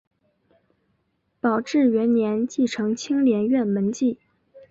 [1.39, 4.17] 宝治元年继承青莲院门迹。